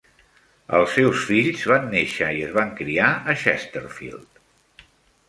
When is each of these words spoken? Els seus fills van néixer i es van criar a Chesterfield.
Els 0.77 0.93
seus 0.99 1.25
fills 1.31 1.65
van 1.71 1.85
néixer 1.91 2.29
i 2.37 2.41
es 2.47 2.55
van 2.55 2.71
criar 2.79 3.11
a 3.13 3.37
Chesterfield. 3.43 4.41